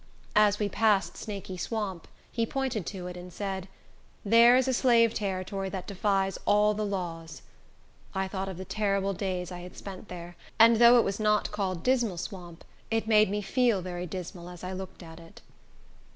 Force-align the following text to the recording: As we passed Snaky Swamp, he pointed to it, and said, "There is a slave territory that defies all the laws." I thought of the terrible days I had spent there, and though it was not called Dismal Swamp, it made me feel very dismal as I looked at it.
As 0.35 0.57
we 0.57 0.67
passed 0.67 1.15
Snaky 1.15 1.57
Swamp, 1.57 2.07
he 2.31 2.43
pointed 2.43 2.87
to 2.87 3.05
it, 3.05 3.15
and 3.15 3.31
said, 3.31 3.67
"There 4.25 4.57
is 4.57 4.67
a 4.67 4.73
slave 4.73 5.13
territory 5.13 5.69
that 5.69 5.85
defies 5.85 6.39
all 6.47 6.73
the 6.73 6.83
laws." 6.83 7.43
I 8.15 8.27
thought 8.27 8.49
of 8.49 8.57
the 8.57 8.65
terrible 8.65 9.13
days 9.13 9.51
I 9.51 9.59
had 9.59 9.77
spent 9.77 10.07
there, 10.07 10.35
and 10.57 10.77
though 10.77 10.97
it 10.97 11.03
was 11.05 11.19
not 11.19 11.51
called 11.51 11.83
Dismal 11.83 12.17
Swamp, 12.17 12.63
it 12.89 13.05
made 13.07 13.29
me 13.29 13.43
feel 13.43 13.83
very 13.83 14.07
dismal 14.07 14.49
as 14.49 14.63
I 14.63 14.73
looked 14.73 15.03
at 15.03 15.19
it. 15.19 15.39